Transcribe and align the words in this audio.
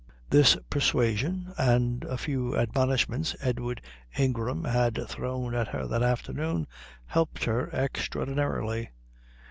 This 0.31 0.57
persuasion, 0.71 1.53
and 1.59 2.01
the 2.01 2.17
few 2.17 2.57
admonishments 2.57 3.35
Edward 3.39 3.83
Ingram 4.17 4.63
had 4.63 5.07
thrown 5.07 5.53
at 5.53 5.67
her 5.67 5.85
that 5.85 6.01
afternoon, 6.01 6.65
helped 7.05 7.43
her 7.43 7.69
extraordinarily. 7.71 8.89